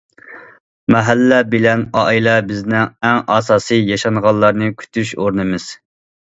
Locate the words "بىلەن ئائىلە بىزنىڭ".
1.51-2.87